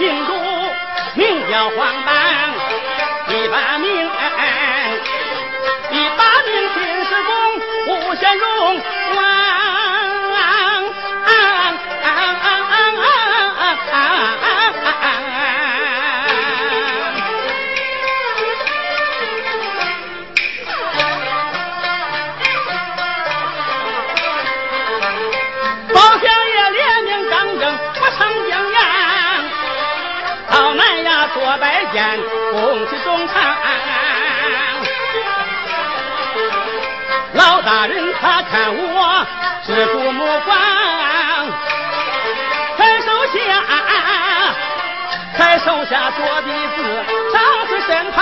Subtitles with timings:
[0.00, 0.32] 观不进度，
[1.14, 2.14] 名叫黄榜，
[3.28, 4.10] 第八名，
[5.90, 7.32] 第八名进士公
[7.86, 8.80] 吴显荣
[31.50, 32.20] 南衙做拜见，
[32.52, 33.34] 恭喜中堂。
[37.32, 39.26] 老大人他看我
[39.66, 40.56] 是注目光，
[42.76, 43.38] 才手下，
[45.36, 48.18] 才手下做的字，长在身旁。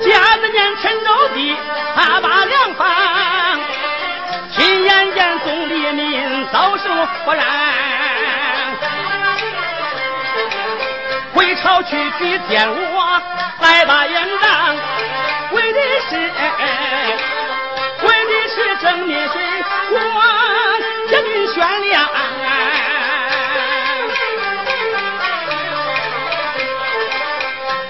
[0.00, 1.56] 家子念陈州地，
[1.96, 3.60] 他把粮房，
[4.50, 6.11] 亲眼见总黎民
[6.52, 6.84] 遭受
[7.24, 7.44] 祸殃。
[11.34, 13.22] 回朝去去见我，
[13.60, 14.76] 来把言章，
[15.52, 15.80] 为的
[16.10, 16.16] 是，
[18.06, 19.40] 为的是证明谁
[19.90, 19.96] 我
[21.10, 21.92] 将军悬梁。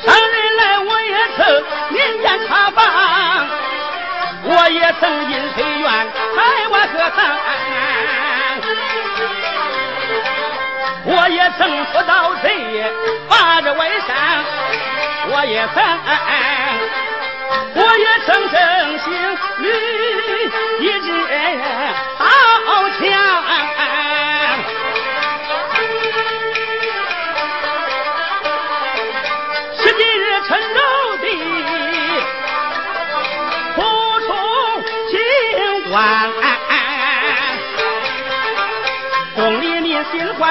[0.04, 1.40] 常人来我也曾
[1.90, 2.80] 年间查访，
[4.44, 5.84] 我也曾因飞院
[6.36, 7.18] 台湾喝汤，
[11.52, 12.48] 我也曾辅导贼
[13.28, 14.44] 把这外衫，
[15.28, 15.84] 我也曾，
[17.74, 18.58] 我也曾正
[18.98, 19.12] 行
[19.58, 19.68] 吕
[20.80, 21.06] 一支
[22.18, 22.24] 刀
[22.98, 23.71] 枪。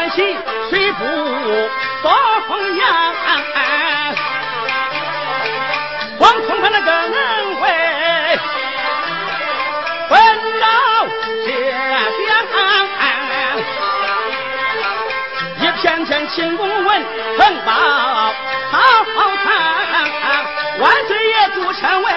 [0.02, 0.36] 民心欢喜，
[0.72, 1.06] 谁不
[2.02, 2.10] 遭
[2.48, 2.86] 风扬？
[6.18, 7.70] 光从他那个能会
[10.10, 10.20] 分
[10.60, 10.66] 老
[11.46, 12.28] 谢香。
[15.60, 17.06] 一片片秦公文
[17.38, 17.72] 横报
[18.72, 18.80] 好
[19.44, 19.48] 堂，
[20.80, 22.12] 万岁爷朱成文，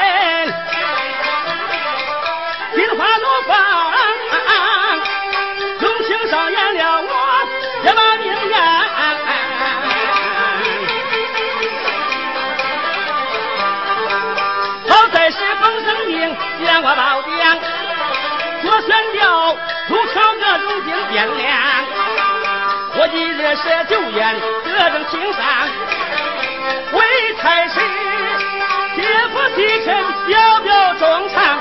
[21.15, 21.49] 种经变亮。
[22.97, 24.35] 我今日设酒宴，
[24.65, 25.43] 得正情商，
[26.93, 27.81] 为差事
[28.97, 29.03] 接
[29.33, 29.95] 福提臣，
[30.27, 31.59] 表表忠肠。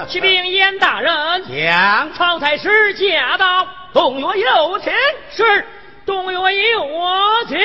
[0.08, 1.12] 启禀严大人，
[1.48, 4.92] 将曹太师驾到，动若有请，
[5.30, 5.66] 是
[6.04, 6.38] 东岳
[6.70, 7.58] 有我请。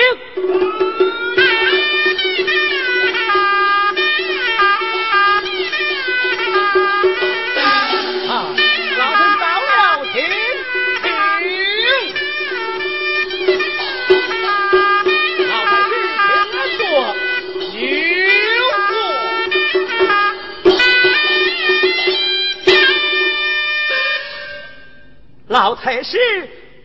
[25.56, 26.20] 老太师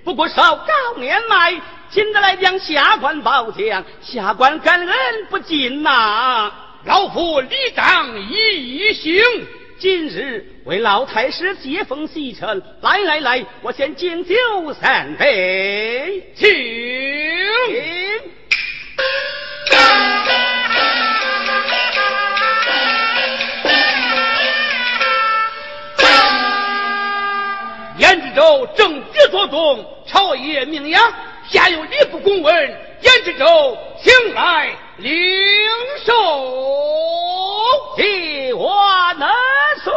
[0.05, 4.97] 不过少高年迈，今得来将下官报将，下官感恩
[5.29, 6.53] 不尽呐、
[6.85, 9.21] 老夫理当一行。
[9.77, 14.37] 今日为老太师接风洗尘，来来来，我先敬酒
[14.81, 16.49] 三杯，请。
[28.01, 29.57] 燕之州政绩卓著
[30.07, 31.01] 朝野名扬。
[31.49, 32.55] 下有吏部公文
[33.01, 35.15] 燕之州请来灵
[36.05, 36.11] 受。
[37.97, 38.73] 替我
[39.19, 39.29] 纳
[39.83, 39.93] 岁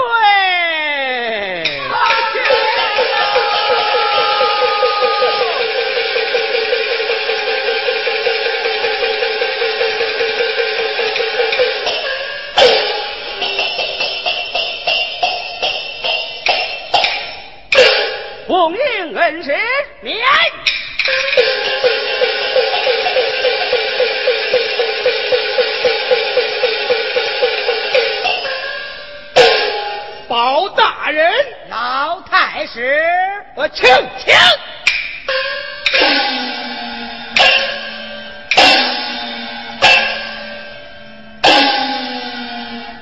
[18.53, 19.51] 本事，
[20.01, 20.15] 免。
[30.27, 31.33] 包大人，
[31.69, 32.95] 老太师，
[33.55, 33.87] 我请
[34.19, 34.35] 请。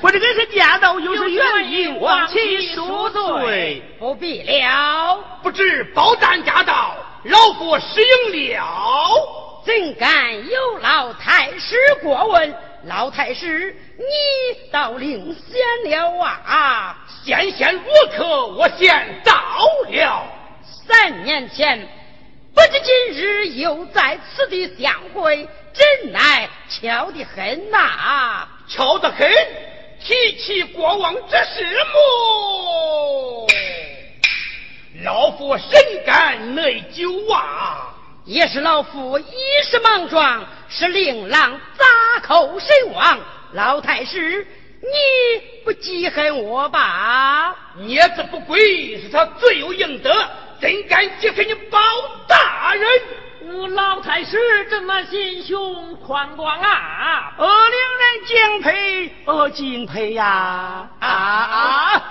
[0.00, 3.82] 我这个是驾到，又是原因，望其恕罪。
[3.98, 5.31] 不必了。
[5.52, 8.00] 不知包大人驾到，老夫失
[8.32, 9.62] 迎了。
[9.66, 12.54] 怎敢有老太师过问？
[12.86, 16.96] 老太师，你倒领先了啊！
[17.22, 17.82] 先贤如
[18.16, 19.34] 客，我先到
[19.90, 20.24] 了。
[20.86, 21.86] 三年前，
[22.54, 28.48] 不知今日又在此地相会，真乃巧得很呐！
[28.66, 29.30] 巧得很，
[30.02, 31.62] 提起过往之事
[31.92, 33.46] 么？
[35.04, 37.88] 老夫深感内疚啊！
[38.24, 39.24] 也是老夫一
[39.64, 43.18] 时莽撞，使令郎砸口身亡。
[43.52, 44.46] 老太师，
[44.80, 47.56] 你不记恨我吧？
[47.78, 50.10] 孽子不归，是他罪有应得，
[50.60, 51.80] 怎敢记恨你包
[52.28, 52.88] 大人？
[53.44, 54.38] 我老太师
[54.70, 57.32] 这么心胸宽广啊！
[57.36, 60.88] 我，令人敬佩，我，敬佩呀！
[61.00, 62.02] 啊啊！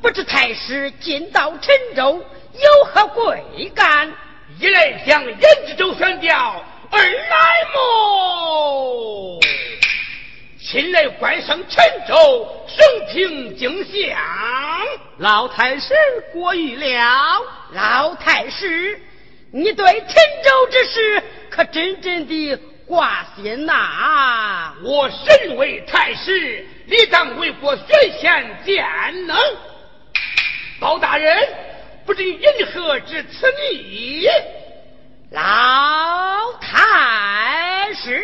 [0.00, 2.24] 不知太师今到陈州
[2.54, 4.12] 有何贵干？
[4.58, 5.38] 一来向人
[5.68, 7.06] 之州宣调，二来
[7.74, 9.38] 么？
[10.64, 14.16] 亲来观赏陈州生平景象。
[15.18, 15.92] 老太师
[16.32, 17.42] 过誉了。
[17.72, 19.00] 老太师，
[19.50, 24.72] 你对陈州之事可真真的挂心呐？
[24.84, 29.36] 我身为太师，理当为国选贤荐能。
[30.78, 31.36] 包大人，
[32.06, 32.40] 不知因
[32.72, 34.28] 何至此意？
[35.30, 38.21] 老太师。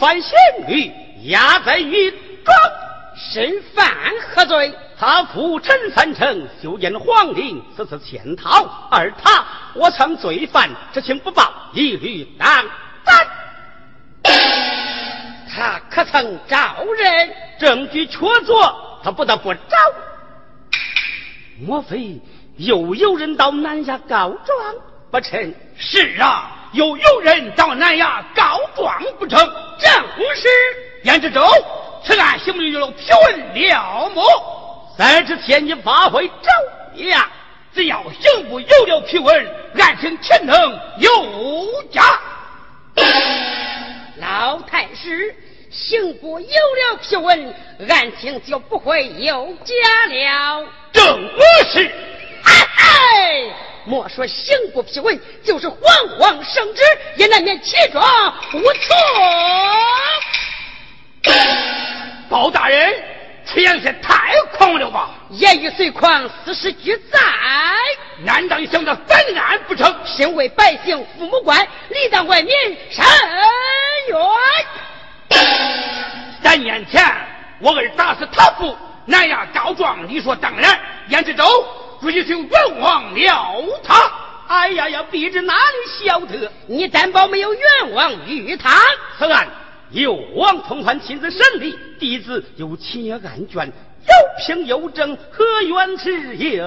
[0.00, 0.32] 犯仙
[0.66, 0.90] 女，
[1.24, 2.54] 押在狱中。
[3.14, 3.86] 身犯
[4.34, 4.74] 何罪？
[4.98, 12.64] 他父陈三成修建皇陵，此次潜逃，而他我曾罪犯，知情不报，一律当
[13.04, 13.26] 斩。
[15.50, 17.30] 他可曾招人？
[17.58, 19.60] 证据确凿，他不得不招。
[21.66, 22.18] 莫非
[22.56, 24.74] 又有人到南下告状
[25.10, 25.54] 不成？
[25.76, 29.38] 是啊，又有人到南衙告状不成？
[29.78, 29.90] 正
[30.34, 30.48] 是
[31.04, 31.42] 燕知州。
[32.04, 34.22] 此案刑部有批文了么？
[34.96, 36.50] 三知天你发挥招
[37.04, 37.28] 呀！
[37.72, 39.46] 只要刑部有了批文，
[39.78, 41.08] 案情全能有
[41.92, 42.02] 加。
[44.20, 45.34] 老太师，
[45.70, 47.54] 刑部有了批文，
[47.88, 49.74] 案情就不会有假
[50.08, 50.66] 了。
[50.92, 51.30] 正
[51.72, 51.90] 是。
[52.42, 53.44] 哎，
[53.90, 55.80] 莫说刑部批文，就是皇
[56.16, 56.82] 皇圣旨，
[57.16, 58.00] 也难免其状
[58.52, 58.94] 无错。
[62.28, 62.94] 包大人，
[63.44, 65.10] 此言是太狂了吧？
[65.30, 67.18] 言语虽狂，事实俱在。
[68.22, 69.92] 难道你想到翻案不成？
[70.04, 72.54] 身为百姓父母官，理当为民
[72.92, 73.04] 伸
[74.06, 74.16] 冤。
[76.40, 77.04] 三年前，
[77.58, 80.78] 我儿打死他父，南衙告状，理所当然。
[81.08, 81.44] 燕之州，
[82.00, 84.10] 如今就冤枉了他。
[84.48, 86.50] 哎呀呀，卑职哪里晓得？
[86.66, 88.80] 你担保没有冤枉于他？
[89.18, 89.48] 此案。
[89.90, 96.64] 有王通焕亲自审理，弟子有亲阅案卷，有凭有证，何冤之有？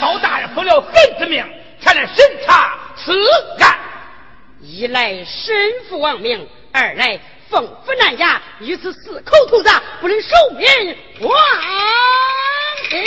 [0.00, 1.42] 包大人奉了狠之命，
[1.80, 3.12] 前来审查此
[3.60, 3.78] 案。
[4.60, 5.54] 一来身
[5.88, 7.18] 负王命，二来
[7.48, 12.51] 奉府南衙，于此四口同杂，不能受命王平。
[12.92, 13.00] 你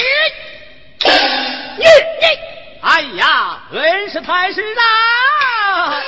[1.77, 1.85] 你，
[2.81, 6.01] 哎呀，恩师太师啊！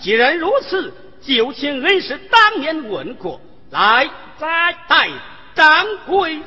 [0.00, 3.40] 既然如此，就请恩师当面问过
[3.70, 5.08] 来，再带
[5.54, 6.42] 张贵英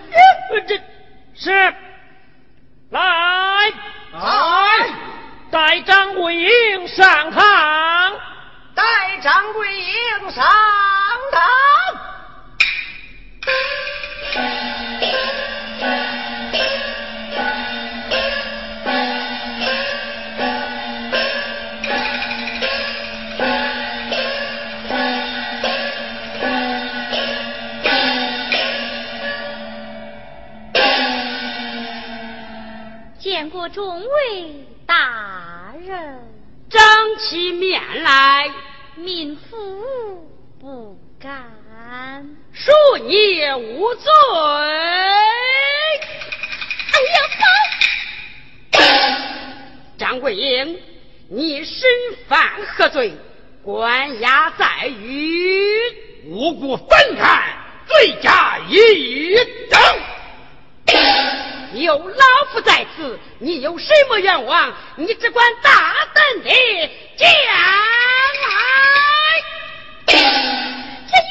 [0.67, 0.79] 这
[1.35, 1.51] 是
[2.89, 3.71] 来
[4.11, 4.89] 来
[5.51, 8.19] 带张桂英上堂，
[8.73, 10.43] 带张桂英上
[11.31, 11.41] 堂。
[33.49, 36.19] 过众位大人，
[36.69, 36.81] 张
[37.17, 38.47] 起面来，
[38.95, 40.27] 民妇
[40.59, 41.68] 不敢。
[42.53, 44.11] 恕你无罪。
[46.91, 47.17] 哎呀，
[49.97, 50.77] 张桂英，
[51.29, 51.89] 你身
[52.27, 53.13] 犯何罪？
[53.63, 55.79] 关押在狱，
[56.25, 57.43] 无辜反叛，
[57.87, 59.35] 罪加一
[59.69, 59.79] 等。
[61.73, 64.73] 有老夫在此，你有什么愿望？
[64.95, 66.49] 你只管大胆的
[67.17, 67.59] 讲来，
[71.11, 71.17] 这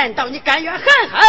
[0.00, 1.19] 难道你甘愿含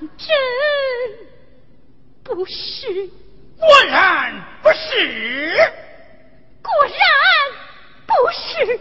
[0.00, 0.28] 真
[2.22, 3.10] 不是。
[3.58, 4.32] 果然
[4.62, 5.56] 不是，
[6.62, 6.96] 果然
[8.06, 8.80] 不是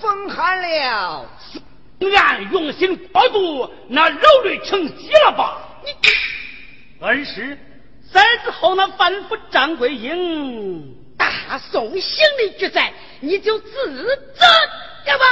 [0.00, 1.28] 风寒了。
[2.16, 5.58] 俺用心过度，那肉累成疾了吧？
[5.84, 7.58] 你，恩师，
[8.12, 14.44] 三日后那反腐张桂英大宋刑律之在，你就自责
[15.06, 15.24] 了吧。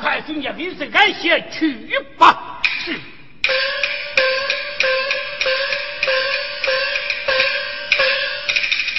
[0.00, 2.60] 快准备民事安歇去吧。
[2.84, 2.96] 是。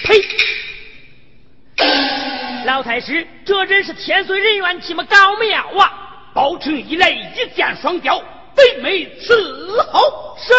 [0.05, 0.23] 呸！
[2.65, 6.31] 老太师，这真是天遂人愿，岂么高妙啊！
[6.33, 8.21] 包拯一来，一箭双雕，
[8.55, 10.37] 北美伺候。
[10.39, 10.53] 是。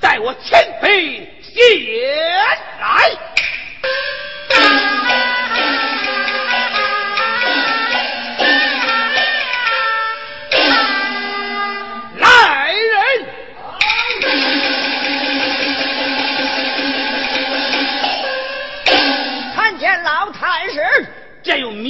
[0.00, 1.60] 待我前辈谢
[2.80, 3.08] 来。
[3.10, 3.10] 来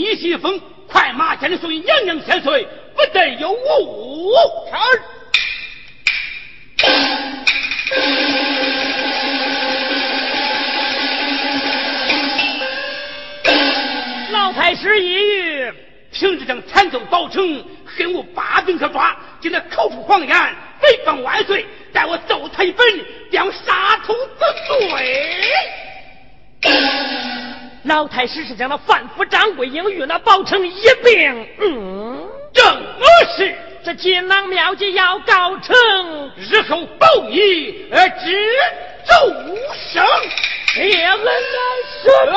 [0.08, 2.66] 这有密西风，快马千里送与娘娘千岁，
[2.96, 4.32] 不得有误。
[4.70, 5.02] 是。
[14.32, 15.72] 老太师一语，
[16.10, 20.34] 凭着将缠奏保成，恨无把柄可抓，今天口出狂言，
[20.80, 22.86] 诽谤万岁，待我揍他一本，
[23.30, 25.18] 将杀头之罪。
[27.88, 32.64] 老太师是将那范府掌柜应与那包成一并，嗯，正
[33.36, 35.74] 是这锦囊妙计要告成，
[36.36, 38.46] 日后报以而知
[39.06, 39.14] 周
[39.90, 40.06] 生，
[40.74, 41.32] 谢恩来
[42.04, 42.30] 赦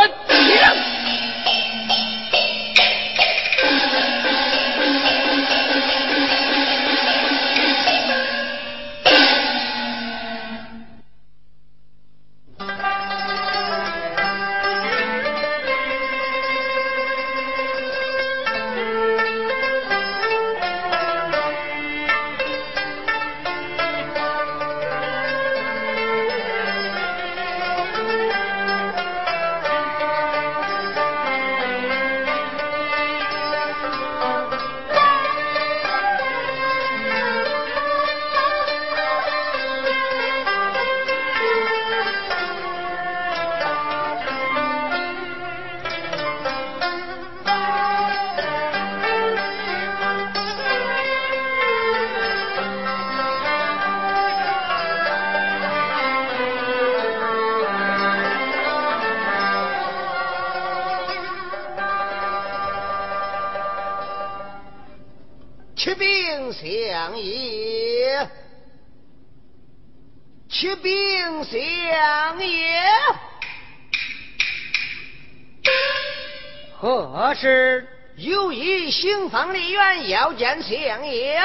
[80.34, 81.42] 见相爷。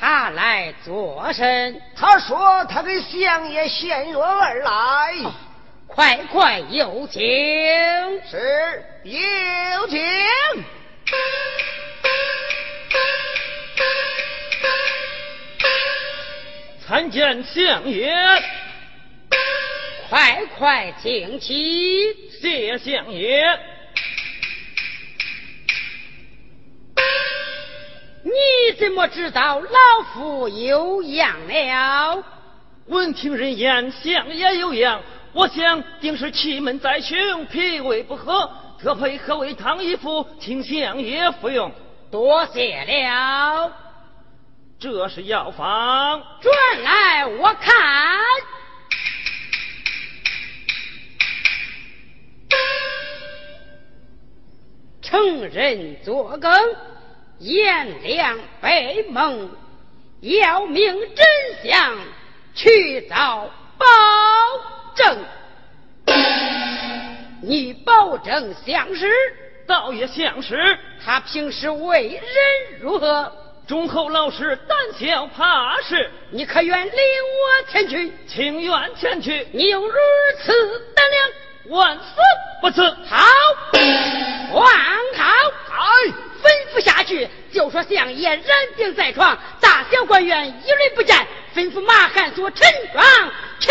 [0.00, 1.80] 他来作甚？
[1.96, 5.14] 他说他给相爷献约而来。
[5.86, 7.20] 快快有请。
[8.28, 10.04] 是，有请。
[16.86, 18.12] 参见相爷，
[20.10, 22.12] 快快请起。
[22.42, 23.42] 谢相爷。
[28.24, 28.30] 你
[28.78, 32.24] 怎么知道老夫有恙了？
[32.86, 35.00] 闻听人言，相爷有恙，
[35.34, 41.70] 我想定是气闷在胸，脾胃不和，特配喝味汤一服，请相爷服用。
[42.10, 43.70] 多谢了。
[44.78, 47.72] 这是药方，转来我看。
[55.02, 56.50] 成人作梗，
[57.38, 59.50] 颜良被蒙，
[60.20, 61.26] 要明真
[61.64, 61.96] 相，
[62.54, 63.86] 去找保
[64.94, 65.18] 证。
[67.42, 69.10] 你保证相识？
[69.66, 70.78] 倒也相识。
[71.04, 73.32] 他平时为人如何？
[73.66, 76.10] 忠厚老实，胆小怕事。
[76.30, 78.12] 你可愿领我前去？
[78.26, 79.48] 情愿前去。
[79.52, 79.94] 你有如
[80.42, 80.52] 此
[80.94, 82.02] 胆量，万死
[82.60, 82.82] 不辞。
[82.82, 83.24] 好，
[84.52, 85.24] 王好，
[85.70, 86.12] 哎，
[86.44, 88.44] 吩咐下去，就说相爷染
[88.76, 91.26] 病在床，大小官员一律不见。
[91.56, 93.02] 吩咐马汉所陈庄
[93.60, 93.70] 去。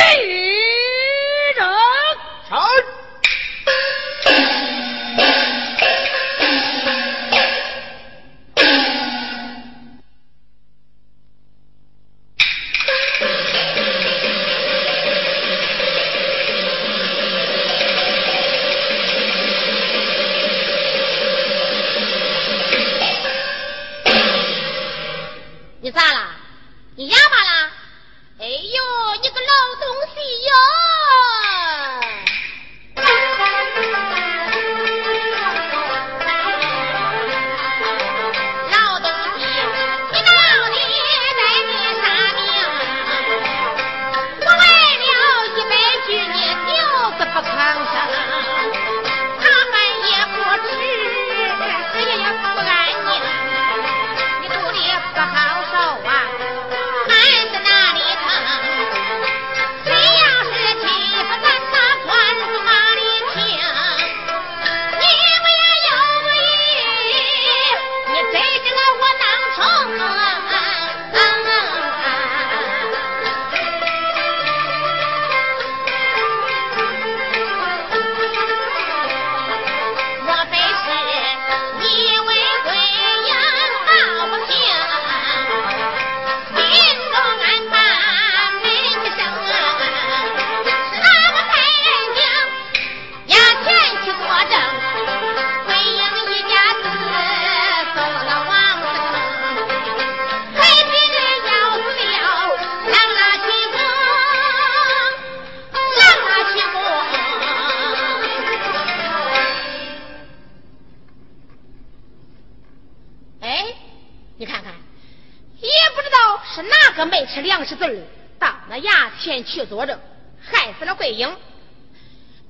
[119.54, 120.00] 去作证，
[120.44, 121.30] 害死了桂英。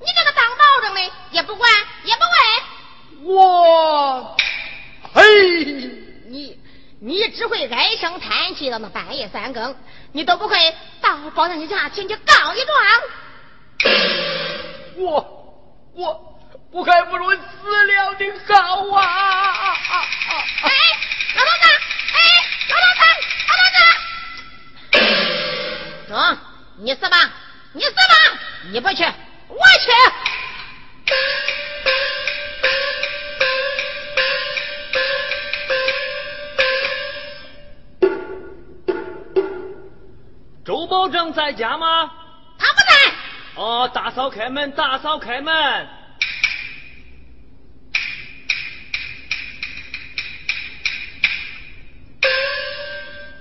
[0.00, 1.00] 你这个当保证的
[1.32, 1.70] 也不管
[2.04, 2.22] 也不
[3.24, 4.36] 问，我，
[5.12, 5.22] 嘿，
[6.26, 6.58] 你
[7.00, 9.76] 你只会唉声叹气到那半夜三更，
[10.12, 12.76] 你都不会到保证家前去告一状。
[14.96, 15.22] 我
[15.94, 16.40] 我
[16.70, 19.76] 我还不如死了的好啊！
[20.62, 20.70] 哎，
[21.36, 21.68] 老头子，
[22.14, 22.18] 哎，
[22.70, 23.02] 老头子，
[23.48, 23.64] 老头
[24.94, 25.00] 子，
[26.08, 26.14] 中，
[26.76, 27.16] 你死吧，
[27.72, 28.40] 你死吧，
[28.72, 29.04] 你不去，
[29.48, 29.90] 我去。
[40.64, 42.10] 周保正在家吗？
[42.58, 43.14] 他不在，
[43.54, 45.88] 哦，大嫂开门，大嫂开门。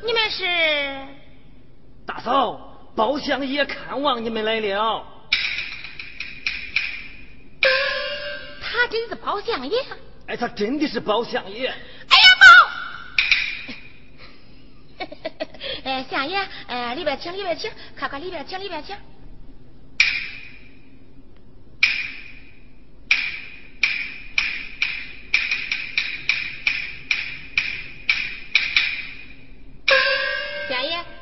[0.05, 0.45] 你们是？
[2.05, 5.05] 大嫂，包相爷看望你们来了。
[8.61, 9.77] 他真是包相爷？
[10.27, 11.67] 哎，他真的是包相爷。
[11.67, 12.45] 哎呀，包！
[15.85, 16.37] 哎，相爷，
[16.67, 18.95] 哎，里边请，里边请，快快里边请，里边请。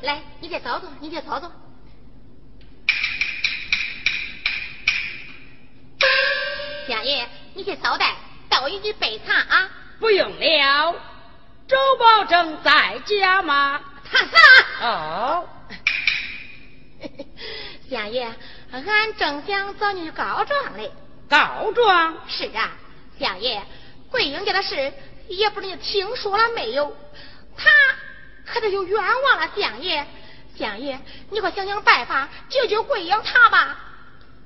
[0.01, 1.51] 来，你给找找，你先坐坐。
[6.87, 8.15] 相爷，你去捎带，
[8.49, 9.69] 倒一杯备茶啊。
[9.99, 10.95] 不用了。
[11.67, 13.79] 周保正在家吗？
[14.11, 14.87] 他啥？
[14.87, 15.47] 哦，
[17.89, 18.33] 相爷，
[18.71, 18.83] 俺
[19.17, 20.91] 正想找你告状嘞。
[21.29, 22.17] 告状？
[22.27, 22.71] 是啊，
[23.19, 23.63] 相爷，
[24.09, 24.91] 桂英家的事
[25.27, 26.97] 也不知你听说了没有？
[28.53, 30.05] 他可就有冤枉了，相爷。
[30.57, 30.99] 相爷，
[31.29, 33.77] 你快想想办法救救桂英她吧。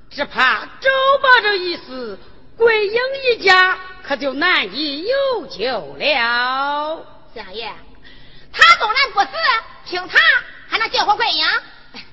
[0.08, 0.88] 只怕周
[1.20, 2.18] 保这一死，
[2.56, 7.06] 桂英一家可就难以有救了。
[7.34, 7.72] 相爷，
[8.52, 9.28] 他纵然不死，
[9.84, 10.18] 听他
[10.68, 11.44] 还能救活桂英？
[11.92, 12.04] 哎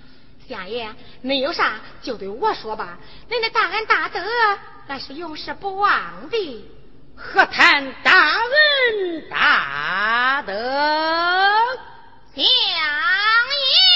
[0.50, 2.98] 相爷，恁有啥就对我说吧，
[3.30, 4.20] 恁的大恩大德，
[4.88, 6.70] 那是永世不忘的。
[7.16, 10.54] 何谈大恩大德？
[12.36, 13.93] 相爷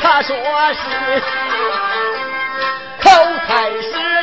[0.00, 0.36] 他说
[0.74, 1.22] 是
[3.02, 3.10] 口
[3.46, 4.15] 才是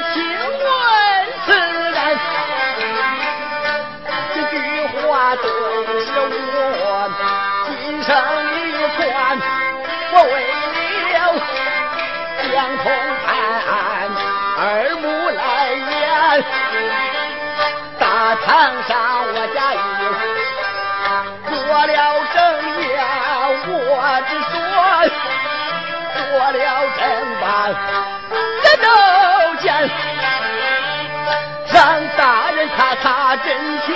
[32.76, 33.45] 他咔真
[33.86, 33.93] 情，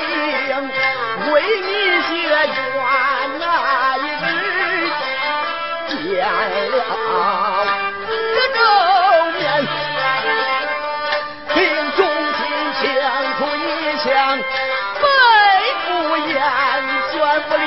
[1.31, 1.69] 为你
[2.01, 2.37] 写冤
[3.39, 3.43] 呐，
[3.97, 4.25] 一日
[5.89, 5.95] 见
[6.71, 6.73] 了
[7.97, 8.09] 一
[8.53, 8.57] 周
[9.37, 9.41] 年，
[11.53, 11.55] 心
[11.95, 11.99] 中
[12.33, 12.39] 心
[12.79, 12.83] 想
[13.37, 13.57] 出一
[13.97, 14.05] 想，
[15.01, 15.05] 百
[15.87, 15.87] 不
[16.27, 16.35] 言，
[17.11, 17.15] 算
[17.49, 17.57] 不了，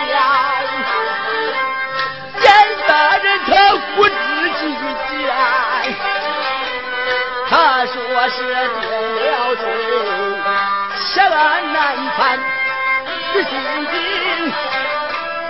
[2.41, 2.45] 见
[2.87, 3.51] 大人他
[3.97, 4.11] 不知
[4.61, 4.63] 几
[5.11, 5.19] 见，
[7.49, 7.51] 他
[7.87, 7.93] 说
[8.29, 8.37] 是
[8.81, 8.83] 定
[9.17, 9.19] 了
[9.57, 9.65] 罪。
[11.13, 12.39] 十万难翻，
[13.33, 13.51] 是心
[13.91, 14.53] 惊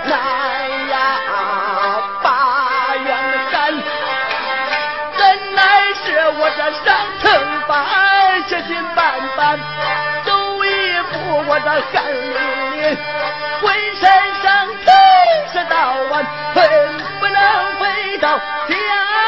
[0.05, 0.11] 难
[0.89, 0.93] 呀
[2.23, 3.07] 把冤
[3.51, 3.71] 山，
[5.17, 6.03] 怎奈是
[6.39, 6.85] 我这上
[7.19, 7.23] 层
[7.67, 9.59] 板，七心半半，
[10.25, 10.67] 走一
[11.11, 12.97] 步我这汗淋淋，
[13.61, 14.09] 浑身
[14.41, 14.89] 上尽
[15.53, 15.75] 是刀
[16.11, 16.13] 啊，
[16.55, 16.57] 恨
[17.19, 17.39] 不能
[17.79, 19.20] 回到家。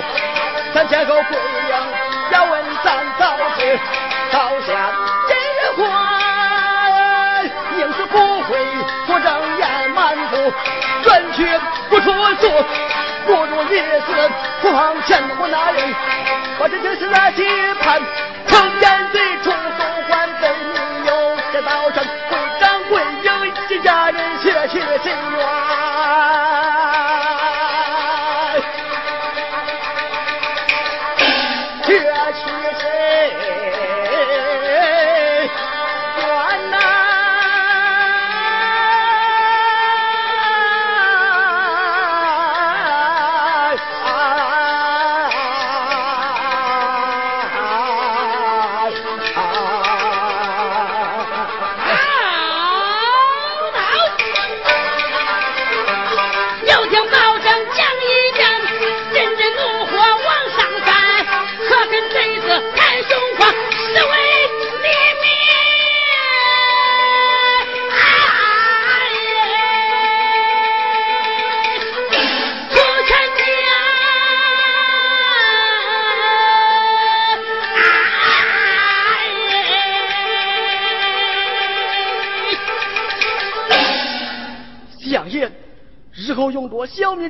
[0.00, 0.06] 问道，
[0.72, 1.38] 三千口贵
[1.68, 1.80] 娘
[2.32, 3.78] 要问咱早知
[4.32, 4.90] 朝下
[5.28, 7.42] 这话，
[7.76, 8.58] 宁死不会
[9.06, 10.52] 做正言满腹，
[11.02, 11.46] 转去
[11.88, 12.50] 不出错，
[13.26, 14.30] 不如一死
[14.62, 15.94] 狂前我那人，
[16.58, 17.44] 我这就是那期
[17.80, 18.00] 盼，
[18.46, 25.79] 成言最初送还被你有这道上会长会英一家人血血真冤。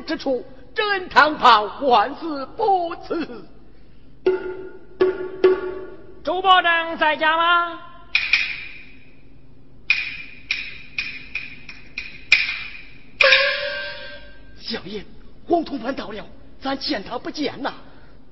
[0.04, 0.44] 之处，
[0.74, 3.44] 真堂旁万死不辞。
[6.22, 7.80] 周保长在家吗？
[14.60, 15.04] 相爷，
[15.48, 16.24] 黄通藩到了，
[16.60, 17.74] 咱见他不见呐。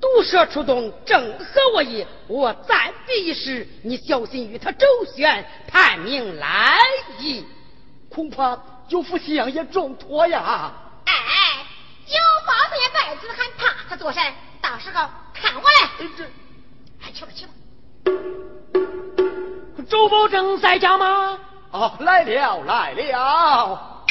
[0.01, 2.07] 毒蛇出洞，正合我意。
[2.29, 6.79] 我暂避一时，你小心与他周旋，探明来
[7.19, 7.45] 意。
[8.09, 8.57] 恐怕
[8.89, 10.73] 有负相爷重托呀。
[12.49, 14.23] 包子也摆子还怕他做甚？
[14.63, 15.91] 到时候看我来。
[15.99, 16.25] 哎这
[17.05, 17.53] 哎，去吧去吧。
[19.89, 21.39] 周保正在家吗？
[21.71, 24.07] 哦，来了来了。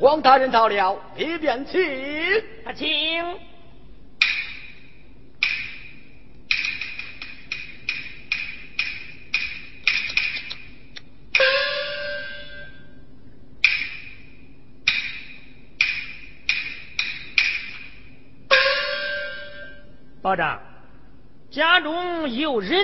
[0.00, 1.80] 王大人到了，里边请。
[2.64, 3.53] 啊，请。
[20.24, 20.58] 保长，
[21.50, 22.82] 家中有人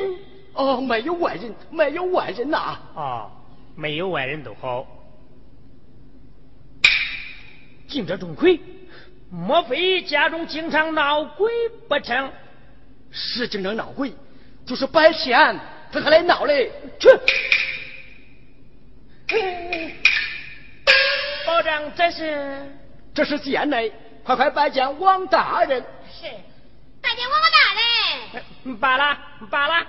[0.53, 3.31] 哦，没有外人，没有外人呐、哦，
[3.75, 4.87] 没有外人都好。
[7.89, 8.61] 进者钟馗，
[9.31, 11.51] 莫非家中经常闹鬼
[11.89, 12.31] 不成？
[13.11, 14.13] 是经常闹鬼，
[14.67, 15.59] 就是白天
[15.91, 16.71] 他还来闹嘞。
[16.99, 17.09] 去，
[21.47, 22.71] 保长，这是
[23.15, 23.91] 这是县内，
[24.25, 25.83] 快快拜见王大人。
[26.07, 26.27] 是，
[28.81, 29.19] 罢了
[29.51, 29.87] 罢了。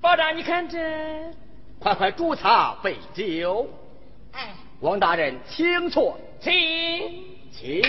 [0.00, 0.78] 包长，你看这
[1.80, 3.68] 快快煮茶备酒。
[4.32, 6.52] 哎，王大人，请坐，请
[7.50, 7.82] 请。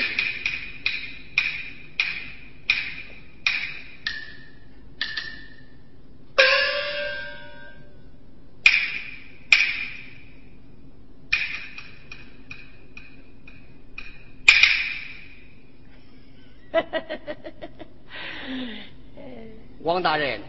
[19.99, 20.39] 王大人，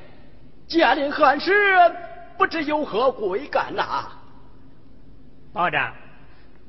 [0.68, 1.52] 驾临汉室，
[2.38, 4.08] 不知有何贵干呐、
[5.52, 5.92] 保长，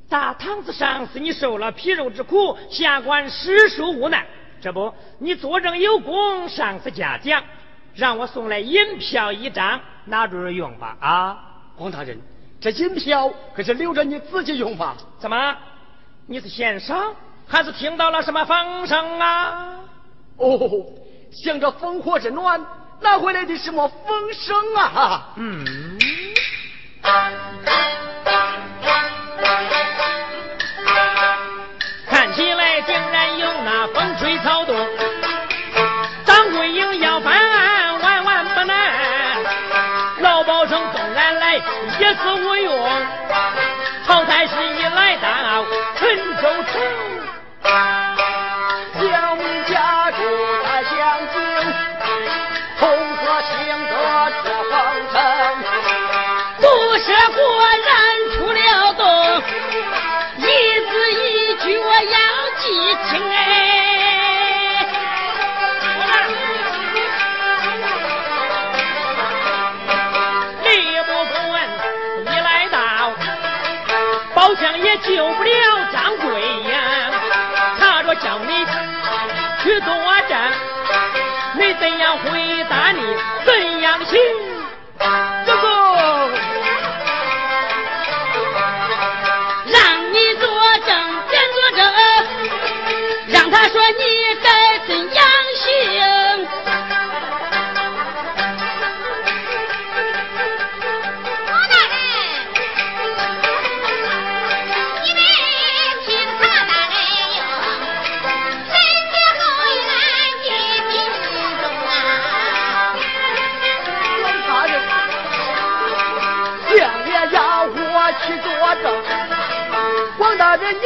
[0.10, 4.26] 大堂子上是你受了皮肉之苦，下官实属无奈。
[4.60, 7.44] 这不，你作证有功，上司嘉奖，
[7.94, 11.38] 让我送来银票一张，拿着用吧啊！
[11.78, 12.20] 王大人，
[12.60, 14.98] 这银票可是留着你自己用吧？
[15.20, 15.56] 怎么？
[16.26, 17.14] 你是嫌少，
[17.48, 19.76] 还是听到了什么风声啊？
[20.38, 20.84] 哦，
[21.32, 22.60] 想着烽火之暖，
[23.00, 25.30] 哪回来的什么风声啊？
[25.38, 25.66] 嗯，
[32.08, 34.76] 看起来竟然有那风吹草动，
[36.26, 39.38] 张桂英要翻案万万不难，
[40.20, 41.56] 老包拯纵然来
[42.00, 42.90] 也是无用，
[44.06, 44.54] 曹太师
[75.14, 75.52] 救不了
[75.92, 76.42] 张贵
[76.72, 77.12] 呀。
[77.78, 78.66] 他若叫你
[79.62, 79.94] 去作
[80.30, 80.52] 战
[81.56, 83.02] 你怎样回答你
[83.46, 84.61] 怎样行？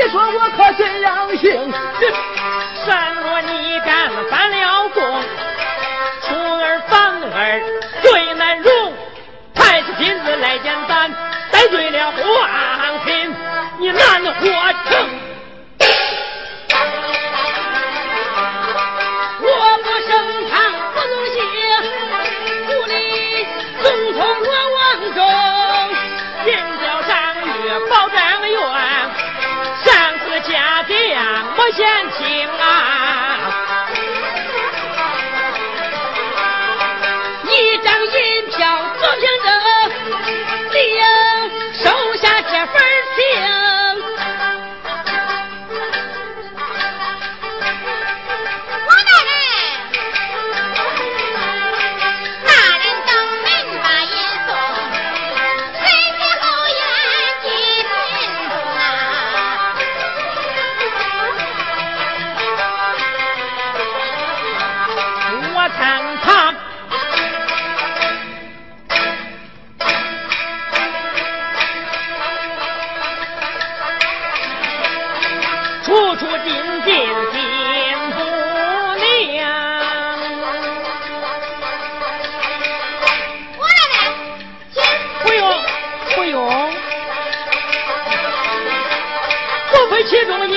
[0.05, 1.71] 你说我可怎样行
[90.05, 90.54] 其中。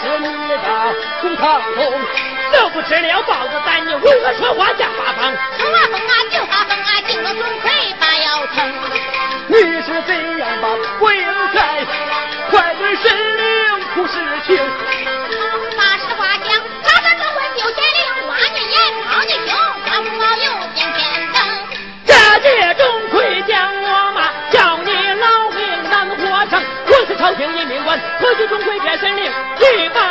[0.00, 0.54] 吃你的
[1.20, 1.78] 猪肠子，
[2.52, 5.36] 都不吃了包子蛋，你为何说话假发疯？
[5.58, 7.70] 疯啊疯啊就发疯啊，进了钟腿
[8.00, 8.56] 把腰疼。
[9.48, 10.68] 你是怎样把
[10.98, 11.84] 鬼影害？
[12.50, 13.44] 快对神灵
[13.94, 14.14] 哭是
[14.46, 14.67] 情。
[29.00, 30.07] 生命最大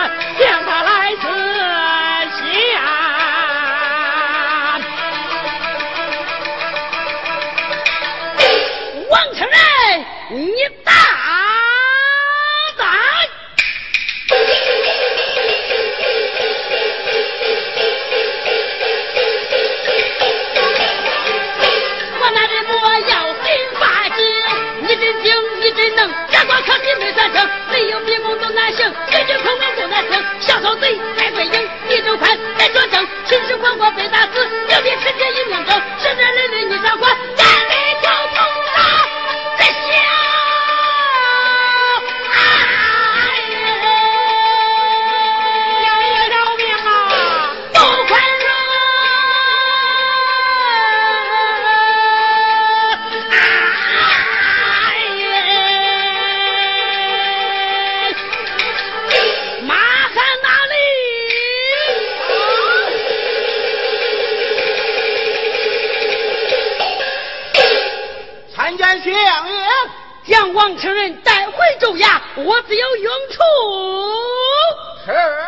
[70.28, 73.42] 将王成人带回州衙，我自有用处。
[75.06, 75.47] 是。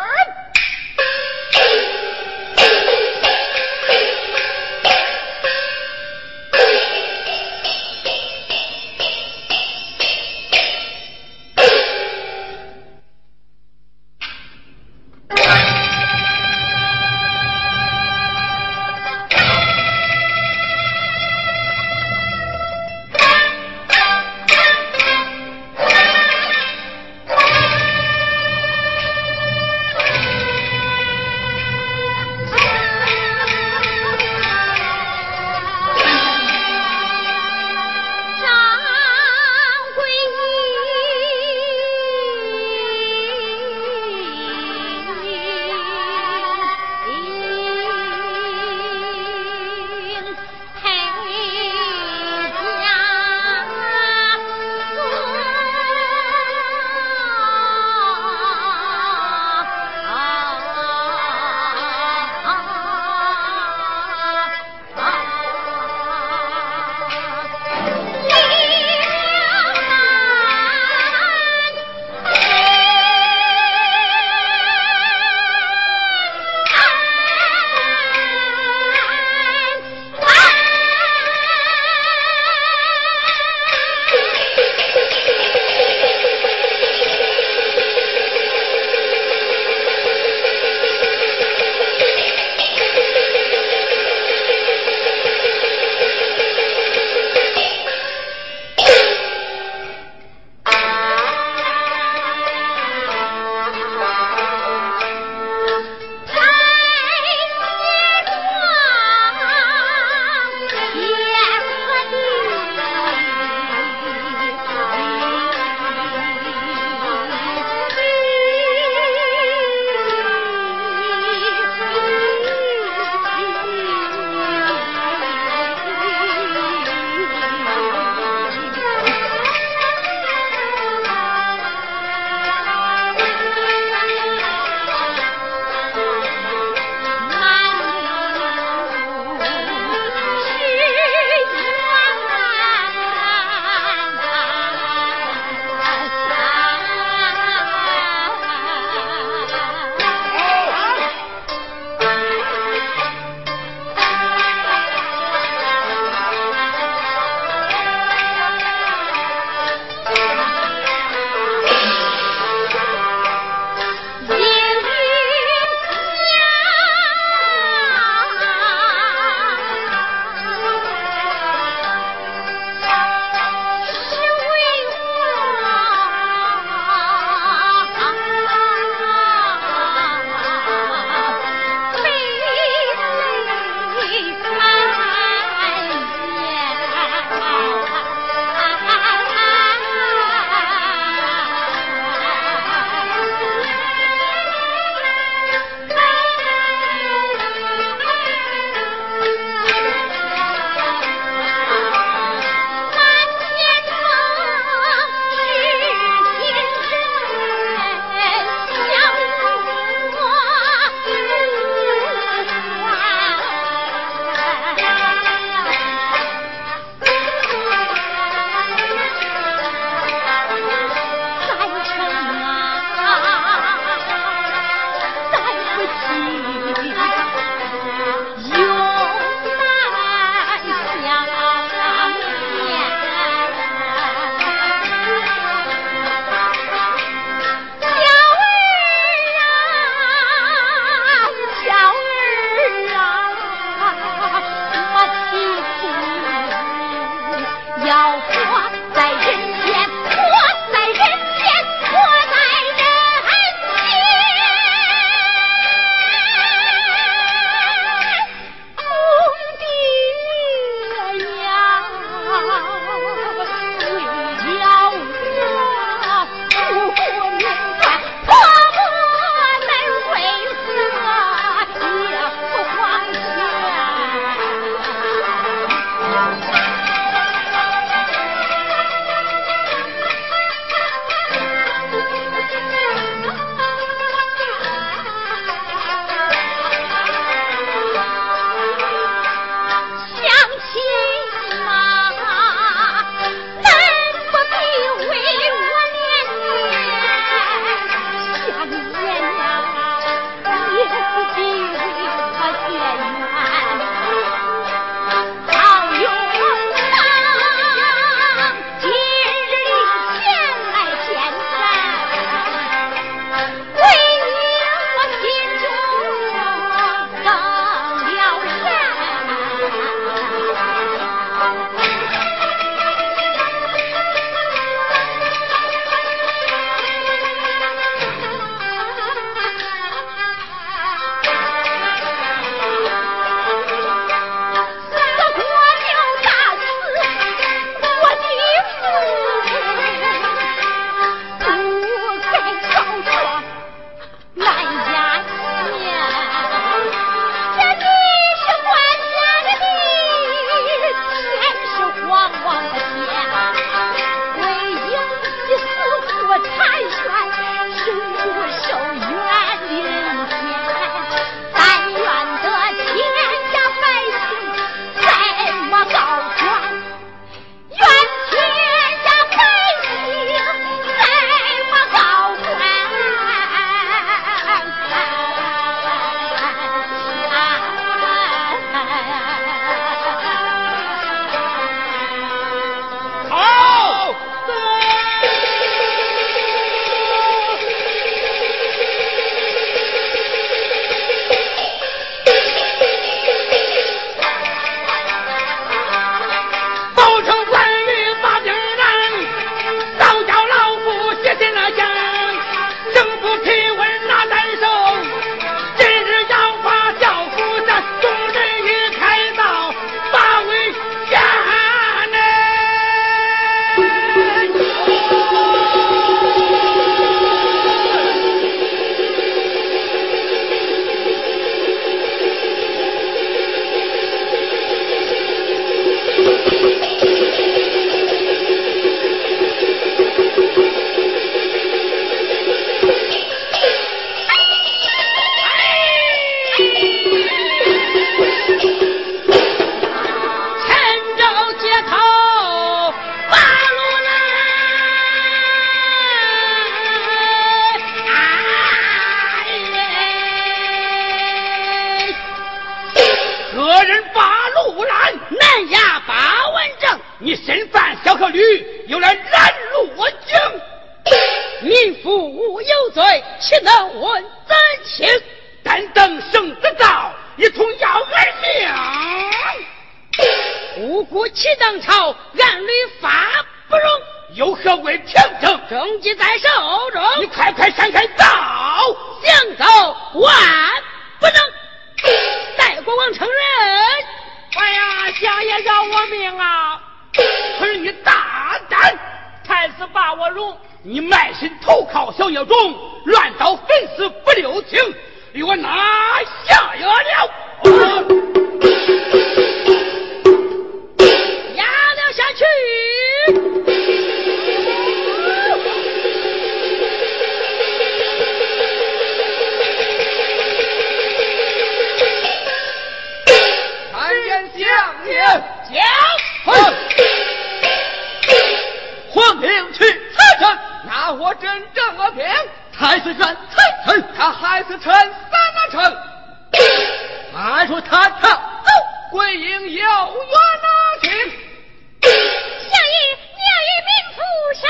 [527.70, 528.68] 出他他走，
[529.12, 532.96] 归营有冤呐、啊，请相爷，
[533.38, 534.18] 娘与命赴
[534.60, 534.62] 山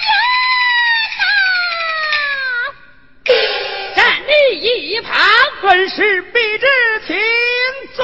[0.00, 0.08] 冤
[3.28, 5.12] 呐，站立一旁，
[5.60, 6.66] 本是必知
[7.06, 7.14] 听
[7.94, 8.02] 罪，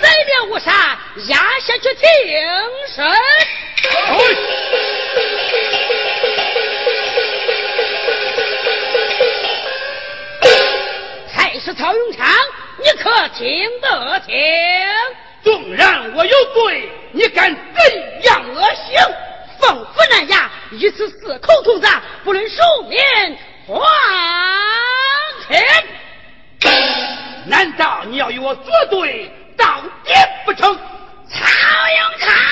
[0.00, 0.98] 再别误杀，
[1.28, 2.08] 押下去听
[2.94, 3.04] 审。
[11.92, 12.26] 曹永昌，
[12.78, 14.34] 你可听得清？
[15.42, 18.98] 纵然我有罪，你敢怎样恶行？
[19.60, 22.98] 奉府南衙，一次四口吐杀，不论寿命，
[25.46, 25.62] 还
[26.60, 26.74] 天，
[27.44, 29.30] 难道你要与我作对？
[29.58, 30.14] 到底
[30.46, 30.74] 不成，
[31.28, 32.51] 曹永康。